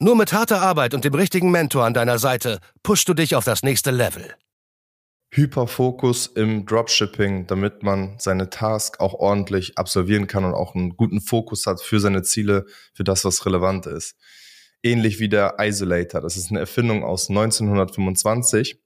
Nur 0.00 0.16
mit 0.16 0.32
harter 0.32 0.60
Arbeit 0.60 0.92
und 0.92 1.04
dem 1.04 1.14
richtigen 1.14 1.50
Mentor 1.50 1.84
an 1.84 1.94
deiner 1.94 2.18
Seite 2.18 2.58
pushst 2.82 3.08
du 3.08 3.14
dich 3.14 3.36
auf 3.36 3.44
das 3.44 3.62
nächste 3.62 3.90
Level. 3.90 4.34
Hyperfokus 5.30 6.28
im 6.28 6.64
Dropshipping, 6.64 7.46
damit 7.46 7.82
man 7.82 8.16
seine 8.18 8.50
Task 8.50 9.00
auch 9.00 9.14
ordentlich 9.14 9.78
absolvieren 9.78 10.26
kann 10.26 10.44
und 10.44 10.54
auch 10.54 10.74
einen 10.74 10.96
guten 10.96 11.20
Fokus 11.20 11.66
hat 11.66 11.80
für 11.80 11.98
seine 11.98 12.22
Ziele, 12.22 12.66
für 12.92 13.04
das, 13.04 13.24
was 13.24 13.44
relevant 13.44 13.86
ist. 13.86 14.16
Ähnlich 14.82 15.18
wie 15.18 15.28
der 15.28 15.56
Isolator. 15.58 16.20
Das 16.20 16.36
ist 16.36 16.50
eine 16.50 16.60
Erfindung 16.60 17.02
aus 17.02 17.30
1925, 17.30 18.80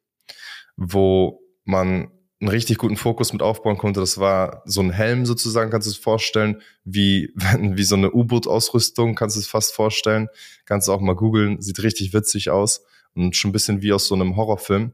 wo 0.76 1.42
man 1.64 2.10
einen 2.40 2.50
richtig 2.50 2.78
guten 2.78 2.96
Fokus 2.96 3.32
mit 3.32 3.42
aufbauen 3.42 3.78
konnte. 3.78 4.00
Das 4.00 4.18
war 4.18 4.62
so 4.64 4.80
ein 4.80 4.90
Helm 4.90 5.26
sozusagen, 5.26 5.70
kannst 5.70 5.86
du 5.86 5.90
es 5.90 5.96
vorstellen, 5.96 6.62
wie, 6.84 7.34
wie 7.60 7.82
so 7.82 7.96
eine 7.96 8.12
U-Boot-Ausrüstung, 8.12 9.14
kannst 9.14 9.36
du 9.36 9.40
es 9.40 9.48
fast 9.48 9.74
vorstellen. 9.74 10.28
Kannst 10.64 10.88
du 10.88 10.92
auch 10.92 11.00
mal 11.00 11.16
googeln, 11.16 11.60
sieht 11.60 11.82
richtig 11.82 12.12
witzig 12.12 12.50
aus 12.50 12.84
und 13.14 13.34
schon 13.34 13.50
ein 13.50 13.52
bisschen 13.52 13.82
wie 13.82 13.92
aus 13.92 14.06
so 14.06 14.14
einem 14.14 14.36
Horrorfilm. 14.36 14.92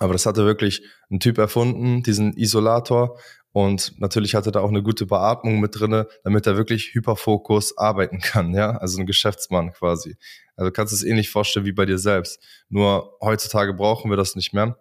Aber 0.00 0.12
das 0.12 0.26
hatte 0.26 0.44
wirklich 0.44 0.82
ein 1.10 1.20
Typ 1.20 1.38
erfunden, 1.38 2.02
diesen 2.02 2.36
Isolator. 2.36 3.18
Und 3.52 4.00
natürlich 4.00 4.34
hatte 4.34 4.50
da 4.50 4.58
auch 4.60 4.70
eine 4.70 4.82
gute 4.82 5.06
Beatmung 5.06 5.60
mit 5.60 5.78
drinne, 5.78 6.08
damit 6.24 6.44
er 6.48 6.56
wirklich 6.56 6.92
Hyperfokus 6.92 7.78
arbeiten 7.78 8.18
kann, 8.18 8.52
ja. 8.52 8.72
Also 8.78 8.98
ein 8.98 9.06
Geschäftsmann 9.06 9.72
quasi. 9.72 10.16
Also 10.56 10.72
kannst 10.72 10.92
du 10.92 10.96
es 10.96 11.04
ähnlich 11.04 11.30
vorstellen 11.30 11.64
wie 11.64 11.72
bei 11.72 11.86
dir 11.86 11.98
selbst. 11.98 12.42
Nur 12.68 13.16
heutzutage 13.20 13.72
brauchen 13.72 14.10
wir 14.10 14.16
das 14.16 14.34
nicht 14.34 14.52
mehr 14.52 14.76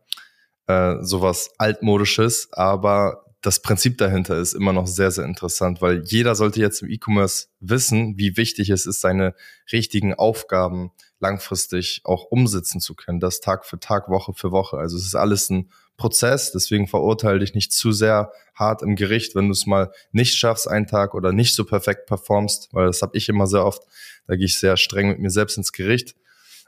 äh, 0.68 0.96
sowas 1.02 1.52
altmodisches, 1.58 2.50
aber 2.52 3.24
das 3.44 3.62
Prinzip 3.62 3.98
dahinter 3.98 4.38
ist 4.38 4.54
immer 4.54 4.72
noch 4.72 4.88
sehr, 4.88 5.12
sehr 5.12 5.26
interessant, 5.26 5.82
weil 5.82 6.04
jeder 6.06 6.34
sollte 6.34 6.62
jetzt 6.62 6.82
im 6.82 6.90
E-Commerce 6.90 7.48
wissen, 7.60 8.18
wie 8.18 8.38
wichtig 8.38 8.70
es 8.70 8.86
ist, 8.86 9.02
seine 9.02 9.36
richtigen 9.72 10.14
Aufgaben 10.14 10.92
langfristig 11.20 12.02
auch 12.06 12.24
umsetzen 12.24 12.80
zu 12.80 12.96
können, 12.96 13.20
das 13.20 13.42
Tag 13.42 13.66
für 13.66 13.80
Tag, 13.80 14.08
Woche 14.10 14.34
für 14.34 14.52
Woche. 14.52 14.78
Also 14.78 14.96
es 14.96 15.06
ist 15.06 15.16
alles 15.16 15.50
ein 15.50 15.70
Prozess, 15.98 16.54
deswegen 16.54 16.88
verurteile 16.88 17.40
dich 17.40 17.54
nicht 17.54 17.74
zu 17.74 17.92
sehr 17.92 18.32
hart 18.56 18.82
im 18.82 18.96
Gericht, 18.96 19.36
wenn 19.36 19.48
du 19.48 19.52
es 19.52 19.66
mal 19.66 19.92
nicht 20.14 20.36
schaffst, 20.36 20.68
einen 20.70 20.88
Tag 20.88 21.14
oder 21.14 21.34
nicht 21.34 21.54
so 21.54 21.66
perfekt 21.66 22.06
performst, 22.06 22.70
weil 22.72 22.88
das 22.88 23.02
habe 23.02 23.18
ich 23.18 23.28
immer 23.28 23.48
sehr 23.48 23.66
oft, 23.66 23.84
da 24.26 24.36
gehe 24.36 24.46
ich 24.46 24.58
sehr 24.58 24.78
streng 24.78 25.10
mit 25.10 25.20
mir 25.20 25.30
selbst 25.30 25.58
ins 25.58 25.74
Gericht. 25.74 26.16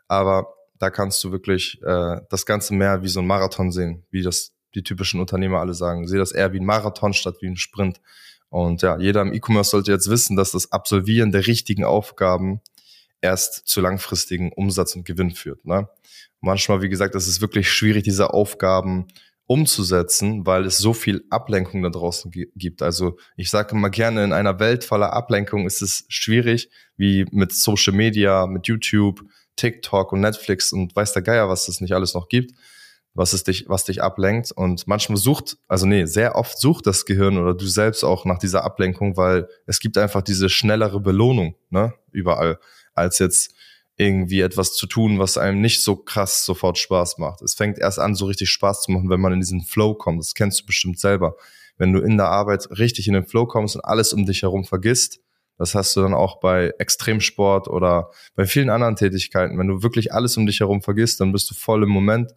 Aber 0.07 0.53
da 0.79 0.89
kannst 0.89 1.23
du 1.23 1.31
wirklich 1.31 1.81
äh, 1.83 2.21
das 2.29 2.45
Ganze 2.45 2.73
mehr 2.73 3.01
wie 3.03 3.07
so 3.07 3.19
ein 3.19 3.27
Marathon 3.27 3.71
sehen, 3.71 4.03
wie 4.11 4.21
das 4.21 4.51
die 4.75 4.83
typischen 4.83 5.19
Unternehmer 5.19 5.59
alle 5.59 5.73
sagen. 5.73 6.07
Sehe 6.07 6.19
das 6.19 6.31
eher 6.31 6.53
wie 6.53 6.59
ein 6.59 6.65
Marathon 6.65 7.13
statt 7.13 7.37
wie 7.41 7.47
ein 7.47 7.57
Sprint. 7.57 8.01
Und 8.49 8.81
ja, 8.81 8.97
jeder 8.97 9.21
im 9.21 9.33
E-Commerce 9.33 9.71
sollte 9.71 9.91
jetzt 9.91 10.09
wissen, 10.09 10.35
dass 10.35 10.51
das 10.51 10.71
Absolvieren 10.71 11.31
der 11.31 11.47
richtigen 11.47 11.83
Aufgaben 11.83 12.61
erst 13.21 13.67
zu 13.67 13.81
langfristigen 13.81 14.51
Umsatz 14.53 14.95
und 14.95 15.05
Gewinn 15.05 15.31
führt. 15.31 15.65
Ne? 15.65 15.89
Manchmal, 16.41 16.81
wie 16.81 16.89
gesagt, 16.89 17.15
ist 17.15 17.27
es 17.27 17.41
wirklich 17.41 17.69
schwierig, 17.71 18.03
diese 18.03 18.33
Aufgaben 18.33 19.07
umzusetzen, 19.47 20.45
weil 20.45 20.65
es 20.65 20.77
so 20.79 20.93
viel 20.93 21.23
Ablenkung 21.29 21.83
da 21.83 21.89
draußen 21.89 22.31
gibt. 22.55 22.81
Also 22.81 23.17
ich 23.37 23.49
sage 23.49 23.75
immer 23.75 23.89
gerne, 23.89 24.23
in 24.23 24.33
einer 24.33 24.59
Welt 24.59 24.83
voller 24.83 25.13
Ablenkung 25.13 25.67
ist 25.67 25.81
es 25.81 26.05
schwierig, 26.07 26.69
wie 26.97 27.25
mit 27.31 27.53
Social 27.53 27.93
Media, 27.93 28.47
mit 28.47 28.67
YouTube, 28.67 29.23
TikTok 29.55 30.11
und 30.11 30.21
Netflix 30.21 30.71
und 30.71 30.95
weiß 30.95 31.13
der 31.13 31.21
Geier, 31.21 31.49
was 31.49 31.67
es 31.67 31.81
nicht 31.81 31.93
alles 31.93 32.13
noch 32.13 32.27
gibt, 32.27 32.51
was 33.13 33.33
es 33.33 33.43
dich, 33.43 33.65
was 33.67 33.85
dich 33.85 34.03
ablenkt. 34.03 34.51
Und 34.51 34.87
manchmal 34.87 35.17
sucht, 35.17 35.57
also 35.67 35.85
nee, 35.85 36.05
sehr 36.05 36.35
oft 36.35 36.59
sucht 36.59 36.85
das 36.87 37.05
Gehirn 37.05 37.37
oder 37.37 37.53
du 37.53 37.65
selbst 37.65 38.03
auch 38.03 38.25
nach 38.25 38.39
dieser 38.39 38.63
Ablenkung, 38.63 39.17
weil 39.17 39.47
es 39.65 39.79
gibt 39.79 39.97
einfach 39.97 40.21
diese 40.21 40.49
schnellere 40.49 40.99
Belohnung, 40.99 41.55
ne, 41.69 41.93
überall, 42.11 42.59
als 42.93 43.19
jetzt 43.19 43.53
irgendwie 43.97 44.41
etwas 44.41 44.73
zu 44.73 44.87
tun, 44.87 45.19
was 45.19 45.37
einem 45.37 45.61
nicht 45.61 45.81
so 45.81 45.95
krass 45.95 46.45
sofort 46.45 46.77
Spaß 46.77 47.17
macht. 47.17 47.41
Es 47.41 47.53
fängt 47.53 47.79
erst 47.79 47.99
an, 47.99 48.15
so 48.15 48.25
richtig 48.25 48.49
Spaß 48.49 48.81
zu 48.81 48.91
machen, 48.91 49.09
wenn 49.09 49.21
man 49.21 49.33
in 49.33 49.39
diesen 49.39 49.61
Flow 49.61 49.93
kommt. 49.93 50.19
Das 50.19 50.33
kennst 50.33 50.61
du 50.61 50.65
bestimmt 50.65 50.99
selber. 50.99 51.35
Wenn 51.77 51.93
du 51.93 51.99
in 51.99 52.17
der 52.17 52.27
Arbeit 52.27 52.69
richtig 52.71 53.07
in 53.07 53.13
den 53.13 53.25
Flow 53.25 53.45
kommst 53.45 53.75
und 53.75 53.85
alles 53.85 54.13
um 54.13 54.25
dich 54.25 54.41
herum 54.41 54.65
vergisst, 54.65 55.19
das 55.57 55.75
hast 55.75 55.95
du 55.95 56.01
dann 56.01 56.13
auch 56.13 56.39
bei 56.39 56.73
Extremsport 56.79 57.67
oder 57.67 58.11
bei 58.35 58.45
vielen 58.45 58.69
anderen 58.69 58.95
Tätigkeiten. 58.95 59.57
Wenn 59.57 59.67
du 59.67 59.83
wirklich 59.83 60.13
alles 60.13 60.35
um 60.37 60.45
dich 60.45 60.59
herum 60.59 60.81
vergisst, 60.81 61.21
dann 61.21 61.31
bist 61.31 61.49
du 61.49 61.55
voll 61.55 61.83
im 61.83 61.89
Moment 61.89 62.33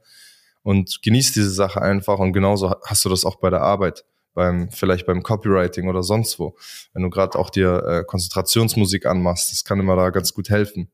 und 0.63 1.03
genießt 1.03 1.35
diese 1.35 1.51
Sache 1.51 1.83
einfach. 1.83 2.19
Und 2.19 2.33
genauso 2.33 2.75
hast 2.85 3.05
du 3.05 3.09
das 3.09 3.25
auch 3.25 3.37
bei 3.37 3.51
der 3.51 3.63
Arbeit, 3.63 4.05
beim 4.35 4.71
vielleicht 4.71 5.07
beim 5.07 5.23
Copywriting 5.23 5.89
oder 5.89 6.03
sonst 6.03 6.39
wo. 6.39 6.57
Wenn 6.93 7.03
du 7.03 7.11
gerade 7.11 7.39
auch 7.39 7.51
dir 7.51 7.83
äh, 7.85 8.05
Konzentrationsmusik 8.05 9.07
anmachst, 9.07 9.51
das 9.51 9.65
kann 9.65 9.81
immer 9.81 9.97
da 9.97 10.11
ganz 10.11 10.33
gut 10.33 10.49
helfen. 10.49 10.91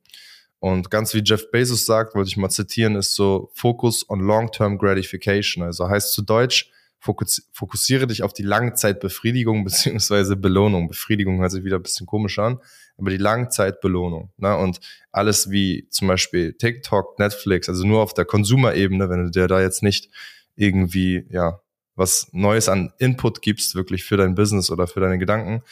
Und 0.60 0.90
ganz 0.90 1.12
wie 1.12 1.22
Jeff 1.22 1.50
Bezos 1.50 1.84
sagt, 1.84 2.14
wollte 2.14 2.28
ich 2.28 2.38
mal 2.38 2.48
zitieren, 2.48 2.96
ist 2.96 3.14
so 3.14 3.50
Focus 3.54 4.08
on 4.08 4.20
Long-Term 4.20 4.78
Gratification. 4.78 5.62
Also 5.62 5.90
heißt 5.90 6.14
zu 6.14 6.22
Deutsch, 6.22 6.70
fokussiere 7.04 8.06
dich 8.06 8.22
auf 8.22 8.32
die 8.32 8.42
Langzeitbefriedigung 8.42 9.64
beziehungsweise 9.64 10.36
Belohnung. 10.36 10.88
Befriedigung 10.88 11.40
hört 11.40 11.52
sich 11.52 11.64
wieder 11.64 11.76
ein 11.76 11.82
bisschen 11.82 12.06
komisch 12.06 12.38
an, 12.38 12.58
aber 12.96 13.10
die 13.10 13.18
Langzeitbelohnung. 13.18 14.32
Ne? 14.38 14.56
Und 14.56 14.80
alles 15.12 15.50
wie 15.50 15.88
zum 15.90 16.08
Beispiel 16.08 16.54
TikTok, 16.54 17.18
Netflix, 17.18 17.68
also 17.68 17.86
nur 17.86 18.02
auf 18.02 18.14
der 18.14 18.24
Konsumerebene, 18.24 19.10
wenn 19.10 19.24
du 19.24 19.30
dir 19.30 19.48
da 19.48 19.60
jetzt 19.60 19.82
nicht 19.82 20.10
irgendwie, 20.56 21.26
ja, 21.30 21.60
was 21.96 22.28
Neues 22.32 22.68
an 22.68 22.92
Input 22.98 23.42
gibst, 23.42 23.74
wirklich 23.74 24.04
für 24.04 24.16
dein 24.16 24.34
Business 24.34 24.70
oder 24.70 24.86
für 24.86 25.00
deine 25.00 25.18
Gedanken, 25.18 25.62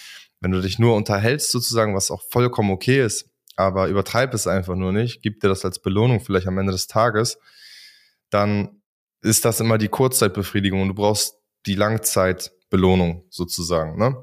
wenn 0.40 0.52
du 0.52 0.60
dich 0.60 0.78
nur 0.78 0.94
unterhältst 0.94 1.50
sozusagen, 1.50 1.94
was 1.94 2.10
auch 2.10 2.22
vollkommen 2.30 2.70
okay 2.70 3.04
ist, 3.04 3.30
aber 3.56 3.88
übertreib 3.88 4.34
es 4.34 4.46
einfach 4.46 4.76
nur 4.76 4.92
nicht, 4.92 5.22
gib 5.22 5.40
dir 5.40 5.48
das 5.48 5.64
als 5.64 5.80
Belohnung 5.80 6.20
vielleicht 6.20 6.46
am 6.46 6.58
Ende 6.58 6.72
des 6.72 6.86
Tages, 6.86 7.38
dann 8.30 8.81
ist 9.22 9.44
das 9.44 9.60
immer 9.60 9.78
die 9.78 9.88
Kurzzeitbefriedigung 9.88 10.82
und 10.82 10.88
du 10.88 10.94
brauchst 10.94 11.36
die 11.66 11.74
Langzeitbelohnung 11.74 13.24
sozusagen. 13.30 13.98
Ne? 13.98 14.22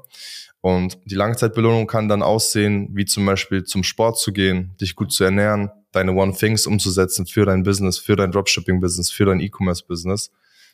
Und 0.60 0.98
die 1.06 1.14
Langzeitbelohnung 1.14 1.86
kann 1.86 2.08
dann 2.08 2.22
aussehen, 2.22 2.90
wie 2.92 3.06
zum 3.06 3.24
Beispiel 3.24 3.64
zum 3.64 3.82
Sport 3.82 4.18
zu 4.18 4.32
gehen, 4.32 4.76
dich 4.80 4.94
gut 4.94 5.10
zu 5.10 5.24
ernähren, 5.24 5.70
deine 5.92 6.12
One 6.12 6.34
Things 6.34 6.66
umzusetzen 6.66 7.26
für 7.26 7.46
dein 7.46 7.62
Business, 7.62 7.98
für 7.98 8.14
dein 8.14 8.30
Dropshipping-Business, 8.30 9.10
für 9.10 9.24
dein 9.24 9.40
E-Commerce-Business. 9.40 10.30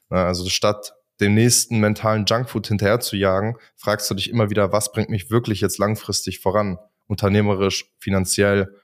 Also 0.08 0.48
statt 0.48 0.94
dem 1.20 1.34
nächsten 1.34 1.78
mentalen 1.78 2.26
Junkfood 2.26 2.66
hinterher 2.66 3.00
zu 3.00 3.16
jagen, 3.16 3.56
fragst 3.76 4.10
du 4.10 4.14
dich 4.14 4.28
immer 4.28 4.50
wieder, 4.50 4.72
was 4.72 4.92
bringt 4.92 5.08
mich 5.08 5.30
wirklich 5.30 5.60
jetzt 5.60 5.78
langfristig 5.78 6.40
voran? 6.40 6.78
Unternehmerisch, 7.06 7.94
finanziell, 7.98 8.74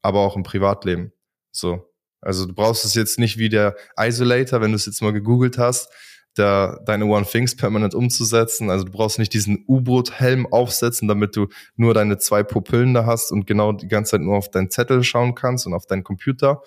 aber 0.00 0.20
auch 0.20 0.36
im 0.36 0.42
Privatleben. 0.42 1.12
So. 1.52 1.92
Also 2.20 2.46
du 2.46 2.54
brauchst 2.54 2.84
es 2.84 2.94
jetzt 2.94 3.18
nicht 3.18 3.38
wie 3.38 3.48
der 3.48 3.76
Isolator, 3.98 4.60
wenn 4.60 4.72
du 4.72 4.76
es 4.76 4.86
jetzt 4.86 5.02
mal 5.02 5.12
gegoogelt 5.12 5.58
hast, 5.58 5.90
da 6.34 6.78
deine 6.84 7.06
One 7.06 7.26
Things 7.26 7.56
permanent 7.56 7.94
umzusetzen. 7.94 8.70
Also 8.70 8.84
du 8.84 8.92
brauchst 8.92 9.18
nicht 9.18 9.32
diesen 9.32 9.64
U-Boot-Helm 9.66 10.46
aufsetzen, 10.46 11.08
damit 11.08 11.36
du 11.36 11.48
nur 11.76 11.94
deine 11.94 12.18
zwei 12.18 12.42
Pupillen 12.42 12.94
da 12.94 13.06
hast 13.06 13.32
und 13.32 13.46
genau 13.46 13.72
die 13.72 13.88
ganze 13.88 14.12
Zeit 14.12 14.20
nur 14.20 14.36
auf 14.36 14.50
deinen 14.50 14.70
Zettel 14.70 15.02
schauen 15.02 15.34
kannst 15.34 15.66
und 15.66 15.74
auf 15.74 15.86
deinen 15.86 16.04
Computer. 16.04 16.62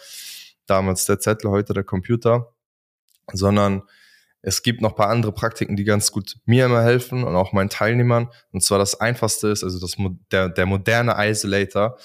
Damals 0.65 1.05
der 1.05 1.19
Zettel, 1.19 1.51
heute 1.51 1.73
der 1.73 1.83
Computer. 1.83 2.53
Sondern 3.31 3.83
es 4.41 4.63
gibt 4.63 4.81
noch 4.81 4.95
paar 4.95 5.09
andere 5.09 5.33
Praktiken, 5.33 5.75
die 5.75 5.83
ganz 5.83 6.11
gut 6.11 6.37
mir 6.45 6.65
immer 6.65 6.81
helfen 6.81 7.23
und 7.23 7.35
auch 7.35 7.51
meinen 7.51 7.69
Teilnehmern. 7.69 8.29
Und 8.51 8.63
zwar 8.63 8.79
das 8.79 8.99
einfachste 8.99 9.49
ist, 9.49 9.63
also 9.63 9.79
das, 9.79 9.97
der, 10.31 10.49
der 10.49 10.65
moderne 10.65 11.15
Isolator, 11.17 11.97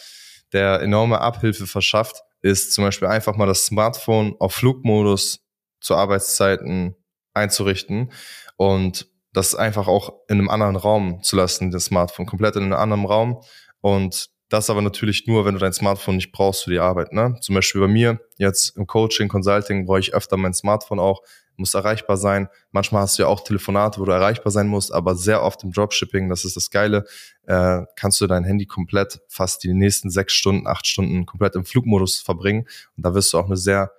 der 0.53 0.81
enorme 0.81 1.21
Abhilfe 1.21 1.67
verschafft, 1.67 2.23
ist 2.45 2.75
zum 2.75 2.85
Beispiel 2.85 3.09
einfach 3.09 3.37
mal 3.37 3.47
das 3.47 3.65
Smartphone 3.65 4.37
auf 4.39 4.53
Flugmodus 4.53 5.41
zu 5.81 5.97
Arbeitszeiten 5.97 6.95
einzurichten 7.33 8.13
und 8.57 9.09
das 9.33 9.55
einfach 9.55 9.89
auch 9.89 10.13
in 10.29 10.39
einem 10.39 10.51
anderen 10.51 10.77
Raum 10.77 11.23
zu 11.23 11.37
lassen, 11.37 11.71
das 11.71 11.87
Smartphone 11.87 12.27
komplett 12.27 12.57
in 12.57 12.65
einem 12.65 12.75
anderen 12.75 13.07
Raum 13.07 13.43
und 13.81 14.29
das 14.49 14.71
aber 14.71 14.83
natürlich 14.83 15.27
nur, 15.27 15.45
wenn 15.45 15.55
du 15.55 15.61
dein 15.61 15.73
Smartphone 15.73 16.17
nicht 16.17 16.33
brauchst 16.33 16.65
für 16.65 16.71
die 16.71 16.79
Arbeit. 16.79 17.13
Ne? 17.13 17.37
Zum 17.41 17.55
Beispiel 17.55 17.81
bei 17.81 17.89
mir 17.89 18.21
jetzt 18.37 18.77
im 18.77 18.87
Coaching, 18.87 19.29
Consulting 19.29 19.87
brauche 19.87 20.01
ich 20.01 20.15
öfter 20.15 20.37
mein 20.37 20.55
Smartphone 20.55 21.01
auch, 21.01 21.23
muss 21.57 21.75
erreichbar 21.75 22.17
sein. 22.17 22.49
Manchmal 22.73 23.03
hast 23.03 23.19
du 23.19 23.23
ja 23.23 23.29
auch 23.29 23.43
Telefonate, 23.43 24.01
wo 24.01 24.05
du 24.05 24.13
erreichbar 24.13 24.51
sein 24.51 24.67
musst, 24.67 24.93
aber 24.93 25.15
sehr 25.15 25.43
oft 25.43 25.63
im 25.63 25.73
Dropshipping, 25.73 26.29
das 26.29 26.45
ist 26.45 26.57
das 26.57 26.71
Geile, 26.71 27.05
äh, 27.47 27.83
kannst 27.97 28.21
du 28.21 28.27
dein 28.27 28.45
Handy 28.45 28.67
komplett 28.67 29.21
fast 29.29 29.63
die 29.63 29.73
nächsten 29.73 30.11
sechs 30.11 30.33
Stunden, 30.33 30.67
acht 30.67 30.87
Stunden 30.87 31.27
komplett 31.27 31.55
im 31.55 31.65
Flugmodus 31.65 32.21
verbringen. 32.21 32.67
Und 32.97 33.07
da 33.07 33.15
wirst 33.15 33.33
du 33.33 33.39
auch 33.39 33.47
eine 33.47 33.57
sehr 33.57 33.93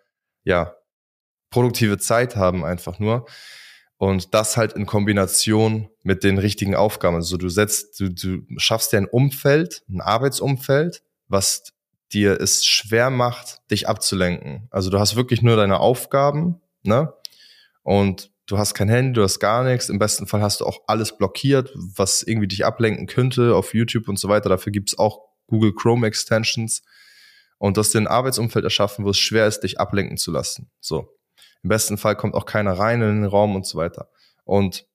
ja, 0.43 0.75
produktive 1.49 1.97
Zeit 1.97 2.35
haben 2.35 2.65
einfach 2.65 2.99
nur. 2.99 3.25
Und 3.97 4.33
das 4.33 4.57
halt 4.57 4.73
in 4.73 4.85
Kombination 4.85 5.89
mit 6.03 6.23
den 6.23 6.37
richtigen 6.37 6.75
Aufgaben. 6.75 7.15
Also 7.15 7.37
du 7.37 7.47
setzt, 7.49 7.99
du, 7.99 8.09
du 8.09 8.41
schaffst 8.57 8.91
dir 8.91 8.97
ein 8.97 9.07
Umfeld, 9.07 9.83
ein 9.89 10.01
Arbeitsumfeld, 10.01 11.01
was 11.27 11.63
dir 12.11 12.39
es 12.39 12.65
schwer 12.65 13.09
macht, 13.09 13.61
dich 13.71 13.87
abzulenken. 13.87 14.67
Also 14.69 14.89
du 14.89 14.99
hast 14.99 15.15
wirklich 15.15 15.41
nur 15.41 15.55
deine 15.55 15.79
Aufgaben, 15.79 16.61
ne? 16.83 17.13
Und 17.83 18.31
du 18.47 18.57
hast 18.57 18.73
kein 18.73 18.89
Handy, 18.89 19.13
du 19.13 19.23
hast 19.23 19.39
gar 19.39 19.63
nichts. 19.63 19.89
Im 19.89 19.99
besten 19.99 20.27
Fall 20.27 20.41
hast 20.41 20.61
du 20.61 20.65
auch 20.65 20.81
alles 20.87 21.17
blockiert, 21.17 21.71
was 21.75 22.23
irgendwie 22.23 22.47
dich 22.47 22.65
ablenken 22.65 23.07
könnte 23.07 23.55
auf 23.55 23.73
YouTube 23.73 24.07
und 24.07 24.19
so 24.19 24.27
weiter. 24.27 24.49
Dafür 24.49 24.71
gibt's 24.71 24.97
auch 24.97 25.21
Google 25.47 25.73
Chrome 25.73 26.07
Extensions. 26.07 26.83
Und 27.57 27.77
du 27.77 27.79
hast 27.79 27.93
dir 27.93 27.99
ein 27.99 28.07
Arbeitsumfeld 28.07 28.65
erschaffen, 28.65 29.05
wo 29.05 29.09
es 29.09 29.17
schwer 29.17 29.47
ist, 29.47 29.61
dich 29.61 29.79
ablenken 29.79 30.17
zu 30.17 30.31
lassen. 30.31 30.69
So. 30.79 31.14
Im 31.65 31.69
besten 31.69 31.97
Fall 31.97 32.15
kommt 32.15 32.35
auch 32.35 32.45
keiner 32.45 32.73
rein 32.73 33.01
in 33.01 33.21
den 33.21 33.25
Raum 33.25 33.55
und 33.55 33.65
so 33.65 33.79
weiter. 33.79 34.07
Und 34.43 34.85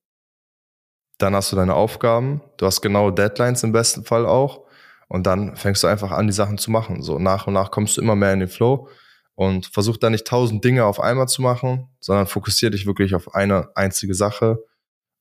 dann 1.17 1.35
hast 1.35 1.51
du 1.51 1.57
deine 1.57 1.73
Aufgaben, 1.73 2.39
du 2.55 2.65
hast 2.65 2.79
genaue 2.79 3.13
Deadlines 3.13 3.63
im 3.63 3.73
besten 3.73 4.05
Fall 4.05 4.25
auch. 4.25 4.61
Und 5.09 5.27
dann 5.27 5.57
fängst 5.57 5.83
du 5.83 5.87
einfach 5.87 6.11
an, 6.11 6.27
die 6.27 6.33
Sachen 6.33 6.57
zu 6.57 6.71
machen. 6.71 7.01
So 7.01 7.19
nach 7.19 7.45
und 7.45 7.55
nach 7.55 7.71
kommst 7.71 7.97
du 7.97 8.01
immer 8.01 8.15
mehr 8.15 8.31
in 8.31 8.39
den 8.39 8.47
Flow 8.47 8.87
und 9.35 9.65
versuch 9.65 9.97
da 9.97 10.09
nicht 10.09 10.25
tausend 10.25 10.63
Dinge 10.63 10.85
auf 10.85 11.01
einmal 11.01 11.27
zu 11.27 11.41
machen, 11.41 11.89
sondern 11.99 12.25
fokussier 12.25 12.69
dich 12.69 12.85
wirklich 12.85 13.15
auf 13.15 13.35
eine 13.35 13.67
einzige 13.75 14.13
Sache 14.13 14.63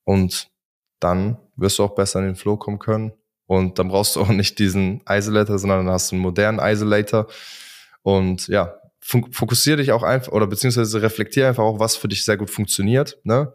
und 0.05 0.53
dann 1.01 1.37
wirst 1.57 1.81
du 1.81 1.83
auch 1.83 1.97
besser 1.97 2.21
in 2.21 2.27
den 2.27 2.37
Flow 2.37 2.59
kommen 2.59 2.79
können. 2.79 3.11
Und 3.47 3.81
dann 3.81 3.89
brauchst 3.89 4.15
du 4.15 4.21
auch 4.21 4.29
nicht 4.29 4.61
diesen 4.61 5.03
Isolator, 5.09 5.59
sondern 5.59 5.85
dann 5.85 5.95
hast 5.95 6.13
du 6.13 6.15
einen 6.15 6.23
modernen 6.23 6.61
Isolator. 6.61 7.27
Und 8.03 8.47
ja, 8.47 8.80
fokussiere 9.01 9.79
dich 9.79 9.93
auch 9.93 10.03
einfach 10.03 10.33
oder 10.33 10.47
beziehungsweise 10.47 11.03
reflektiere 11.03 11.49
einfach 11.49 11.65
auch, 11.65 11.81
was 11.81 11.97
für 11.97 12.09
dich 12.09 12.25
sehr 12.25 12.37
gut 12.37 12.51
funktioniert. 12.51 13.19
Ne? 13.25 13.53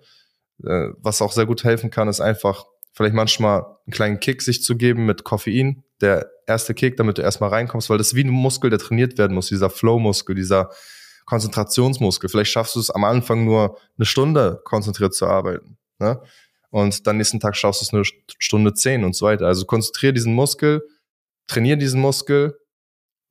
Äh, 0.64 0.90
was 0.98 1.22
auch 1.22 1.32
sehr 1.32 1.46
gut 1.46 1.64
helfen 1.64 1.92
kann, 1.92 2.08
ist 2.08 2.22
einfach 2.22 2.66
vielleicht 2.94 3.16
manchmal 3.16 3.60
einen 3.60 3.92
kleinen 3.92 4.20
Kick 4.20 4.42
sich 4.42 4.64
zu 4.64 4.76
geben 4.76 5.06
mit 5.06 5.24
Koffein. 5.24 5.84
Der 6.02 6.30
erste 6.48 6.74
Kick, 6.74 6.98
damit 6.98 7.18
du 7.18 7.22
erstmal 7.22 7.50
reinkommst, 7.50 7.90
weil 7.90 7.98
das 7.98 8.08
ist 8.08 8.16
wie 8.16 8.24
ein 8.24 8.30
Muskel, 8.30 8.70
der 8.70 8.80
trainiert 8.80 9.18
werden 9.18 9.34
muss, 9.34 9.48
dieser 9.48 9.70
Flow-Muskel, 9.70 10.36
dieser 10.36 10.72
Konzentrationsmuskel. 11.26 12.30
Vielleicht 12.30 12.52
schaffst 12.52 12.76
du 12.76 12.80
es 12.80 12.90
am 12.90 13.04
Anfang 13.04 13.46
nur 13.46 13.78
eine 13.98 14.06
Stunde 14.06 14.62
konzentriert 14.64 15.14
zu 15.14 15.26
arbeiten. 15.28 15.78
Ne? 16.00 16.22
Und 16.70 17.08
dann 17.08 17.18
nächsten 17.18 17.40
Tag 17.40 17.56
schaffst 17.56 17.82
du 17.82 17.86
es 17.86 17.94
eine 17.94 18.04
Stunde 18.38 18.74
zehn 18.74 19.04
und 19.04 19.16
so 19.16 19.26
weiter. 19.26 19.48
Also 19.48 19.66
konzentriere 19.66 20.14
diesen 20.14 20.34
Muskel, 20.34 20.86
trainiere 21.48 21.78
diesen 21.78 22.02
Muskel, 22.02 22.58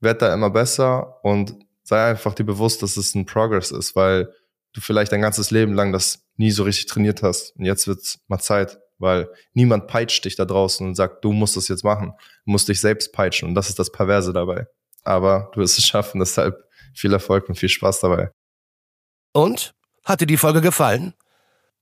werd 0.01 0.23
da 0.23 0.33
immer 0.33 0.51
besser 0.51 1.25
und 1.25 1.57
sei 1.85 2.11
einfach 2.11 2.35
dir 2.35 2.45
bewusst, 2.45 2.83
dass 2.83 2.97
es 2.97 3.15
ein 3.15 3.27
Progress 3.27 3.71
ist, 3.71 3.95
weil 3.95 4.33
du 4.73 4.81
vielleicht 4.81 5.13
dein 5.13 5.21
ganzes 5.21 5.51
Leben 5.51 5.75
lang 5.75 5.93
das 5.93 6.25
nie 6.37 6.51
so 6.51 6.65
richtig 6.65 6.87
trainiert 6.87 7.23
hast. 7.23 7.55
Und 7.57 7.65
jetzt 7.65 7.87
wird's 7.87 8.19
mal 8.27 8.41
Zeit, 8.41 8.79
weil 8.99 9.29
niemand 9.53 9.87
peitscht 9.87 10.25
dich 10.25 10.35
da 10.35 10.45
draußen 10.45 10.87
und 10.87 10.95
sagt, 10.95 11.25
du 11.25 11.33
musst 11.33 11.57
das 11.57 11.69
jetzt 11.69 11.85
machen. 11.85 12.13
Du 12.45 12.51
musst 12.51 12.69
dich 12.69 12.81
selbst 12.81 13.13
peitschen 13.13 13.49
und 13.49 13.55
das 13.55 13.69
ist 13.69 13.79
das 13.79 13.93
Perverse 13.93 14.33
dabei. 14.33 14.67
Aber 15.05 15.51
du 15.55 15.61
wirst 15.61 15.79
es 15.79 15.87
schaffen, 15.87 16.19
deshalb 16.21 16.57
viel 16.95 17.13
Erfolg 17.13 17.49
und 17.49 17.57
viel 17.57 17.69
Spaß 17.69 18.01
dabei. 18.01 18.31
Und? 19.33 19.75
Hat 20.05 20.21
dir 20.21 20.27
die 20.27 20.37
Folge 20.37 20.61
gefallen? 20.61 21.15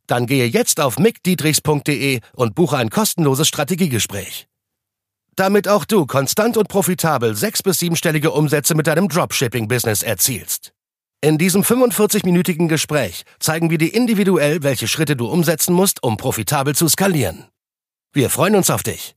Dann 0.06 0.26
gehe 0.26 0.46
jetzt 0.46 0.80
auf 0.80 0.98
mickdietrichs.de 0.98 2.20
und 2.34 2.54
buche 2.54 2.76
ein 2.76 2.90
kostenloses 2.90 3.48
Strategiegespräch. 3.48 4.46
Damit 5.36 5.66
auch 5.66 5.86
du 5.86 6.06
konstant 6.06 6.56
und 6.56 6.68
profitabel 6.68 7.34
sechs- 7.34 7.62
bis 7.62 7.78
siebenstellige 7.78 8.32
Umsätze 8.32 8.74
mit 8.74 8.86
deinem 8.86 9.08
Dropshipping-Business 9.08 10.02
erzielst. 10.02 10.72
In 11.22 11.38
diesem 11.38 11.62
45-minütigen 11.62 12.68
Gespräch 12.68 13.24
zeigen 13.38 13.70
wir 13.70 13.78
dir 13.78 13.94
individuell, 13.94 14.62
welche 14.62 14.88
Schritte 14.88 15.16
du 15.16 15.28
umsetzen 15.28 15.72
musst, 15.72 16.02
um 16.02 16.16
profitabel 16.16 16.74
zu 16.74 16.88
skalieren. 16.88 17.46
Wir 18.12 18.28
freuen 18.28 18.56
uns 18.56 18.68
auf 18.68 18.82
dich. 18.82 19.14